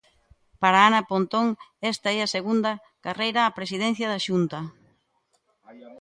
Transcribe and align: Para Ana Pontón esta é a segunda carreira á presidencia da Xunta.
Para 0.61 0.79
Ana 0.87 1.07
Pontón 1.09 1.47
esta 1.93 2.09
é 2.17 2.19
a 2.21 2.31
segunda 2.35 2.71
carreira 3.05 3.49
á 3.49 3.55
presidencia 3.59 4.07
da 4.09 4.23
Xunta. 4.27 4.59